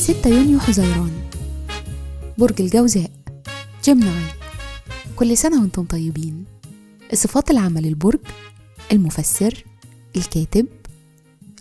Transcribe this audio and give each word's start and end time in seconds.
6 0.00 0.30
يونيو 0.30 0.60
حزيران. 0.60 1.10
برج 2.38 2.60
الجوزاء. 2.62 3.10
جيمناي 3.84 4.24
كل 5.16 5.36
سنة 5.36 5.60
وأنتم 5.60 5.84
طيبين. 5.84 6.44
صفات 7.14 7.50
العمل 7.50 7.86
البرج 7.86 8.18
المفسر 8.92 9.64
الكاتب 10.16 10.66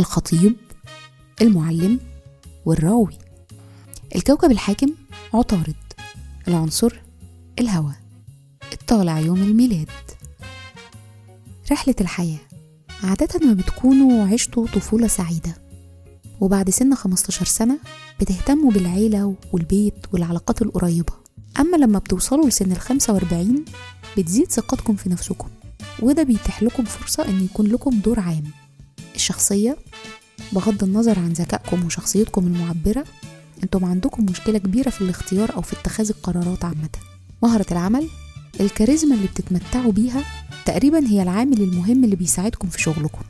الخطيب 0.00 0.56
المعلم 1.42 2.00
والراوي. 2.66 3.18
الكوكب 4.16 4.50
الحاكم 4.50 4.94
عطارد. 5.34 5.74
العنصر 6.48 7.00
الهواء. 7.58 7.96
الطالع 8.72 9.18
يوم 9.18 9.42
الميلاد. 9.42 9.90
رحلة 11.72 11.94
الحياة 12.00 12.40
عادة 13.02 13.46
ما 13.46 13.52
بتكونوا 13.52 14.26
عشتوا 14.26 14.66
طفولة 14.66 15.06
سعيدة. 15.06 15.65
وبعد 16.40 16.70
سن 16.70 16.94
15 16.94 17.44
سنة 17.46 17.78
بتهتموا 18.20 18.70
بالعيلة 18.70 19.34
والبيت 19.52 19.94
والعلاقات 20.12 20.62
القريبة. 20.62 21.12
أما 21.60 21.76
لما 21.76 21.98
بتوصلوا 21.98 22.48
لسن 22.48 22.72
ال 22.72 22.80
45 22.80 23.64
بتزيد 24.18 24.50
ثقتكم 24.52 24.96
في 24.96 25.08
نفسكم 25.08 25.48
وده 26.02 26.22
بيتيح 26.22 26.62
لكم 26.62 26.84
فرصة 26.84 27.28
إن 27.28 27.44
يكون 27.44 27.66
لكم 27.66 27.90
دور 27.90 28.20
عام. 28.20 28.44
الشخصية 29.14 29.76
بغض 30.52 30.84
النظر 30.84 31.18
عن 31.18 31.32
ذكائكم 31.32 31.86
وشخصيتكم 31.86 32.46
المعبرة 32.46 33.04
أنتم 33.62 33.84
عندكم 33.84 34.26
مشكلة 34.30 34.58
كبيرة 34.58 34.90
في 34.90 35.00
الاختيار 35.00 35.54
أو 35.56 35.62
في 35.62 35.72
اتخاذ 35.80 36.08
القرارات 36.08 36.64
عامة. 36.64 36.88
مهرة 37.42 37.66
العمل 37.72 38.08
الكاريزما 38.60 39.14
اللي 39.14 39.26
بتتمتعوا 39.26 39.92
بيها 39.92 40.22
تقريبا 40.66 41.06
هي 41.06 41.22
العامل 41.22 41.60
المهم 41.62 42.04
اللي 42.04 42.16
بيساعدكم 42.16 42.68
في 42.68 42.82
شغلكم. 42.82 43.22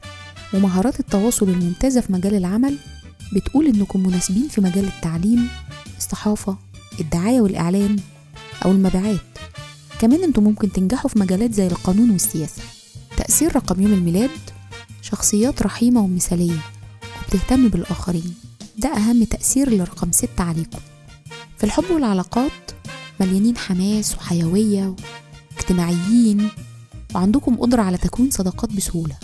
ومهارات 0.54 1.00
التواصل 1.00 1.48
الممتازة 1.48 2.00
في 2.00 2.12
مجال 2.12 2.34
العمل 2.34 2.76
بتقول 3.32 3.66
إنكم 3.66 4.02
مناسبين 4.02 4.48
في 4.48 4.60
مجال 4.60 4.84
التعليم 4.84 5.48
الصحافة 5.96 6.58
الدعاية 7.00 7.40
والإعلان 7.40 7.96
أو 8.64 8.70
المبيعات. 8.70 9.20
كمان 10.00 10.22
إنتم 10.22 10.44
ممكن 10.44 10.72
تنجحوا 10.72 11.10
في 11.10 11.18
مجالات 11.18 11.54
زي 11.54 11.66
القانون 11.66 12.10
والسياسة. 12.10 12.62
تأثير 13.16 13.56
رقم 13.56 13.82
يوم 13.82 13.92
الميلاد 13.92 14.30
شخصيات 15.02 15.62
رحيمة 15.62 16.00
ومثالية 16.00 16.58
وبتهتم 17.22 17.68
بالآخرين. 17.68 18.34
ده 18.78 18.88
أهم 18.96 19.24
تأثير 19.24 19.70
لرقم 19.70 20.12
ستة 20.12 20.44
عليكم. 20.44 20.78
في 21.58 21.64
الحب 21.64 21.90
والعلاقات 21.90 22.70
مليانين 23.20 23.56
حماس 23.56 24.14
وحيوية 24.14 24.96
واجتماعيين 25.56 26.48
وعندكم 27.14 27.56
قدرة 27.56 27.82
على 27.82 27.96
تكوين 27.98 28.30
صداقات 28.30 28.72
بسهولة. 28.72 29.16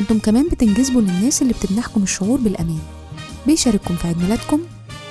أنتم 0.00 0.18
كمان 0.18 0.48
بتنجذبوا 0.48 1.00
للناس 1.00 1.42
اللي 1.42 1.52
بتمنحكم 1.52 2.02
الشعور 2.02 2.40
بالأمان. 2.40 2.78
بيشارككم 3.46 3.96
في 3.96 4.06
عيد 4.08 4.18
ميلادكم 4.18 4.60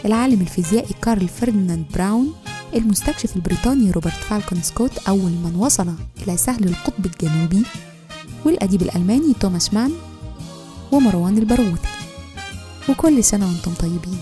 العالم 0.06 0.42
الفيزيائي 0.42 0.96
كارل 1.02 1.28
فرديناند 1.28 1.86
براون 1.94 2.34
المستكشف 2.76 3.36
البريطاني 3.36 3.92
روبرت 3.92 4.14
فالكون 4.14 4.62
سكوت 4.62 4.98
أول 4.98 5.32
من 5.32 5.56
وصل 5.56 5.94
إلى 6.24 6.38
سهل 6.38 6.64
القطب 6.64 7.06
الجنوبي 7.06 7.64
والأديب 8.46 8.82
الألماني 8.82 9.34
توماس 9.40 9.74
مان 9.74 9.92
ومروان 10.92 11.38
البرغوثي 11.38 11.88
وكل 12.90 13.24
سنة 13.24 13.48
وأنتم 13.48 13.74
طيبين. 13.74 14.20